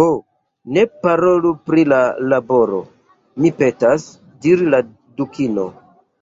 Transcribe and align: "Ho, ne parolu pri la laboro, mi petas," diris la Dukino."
"Ho, 0.00 0.04
ne 0.76 0.82
parolu 1.06 1.50
pri 1.70 1.86
la 1.94 1.98
laboro, 2.34 2.78
mi 3.42 3.52
petas," 3.64 4.06
diris 4.46 4.72
la 4.76 4.82
Dukino." 5.20 5.66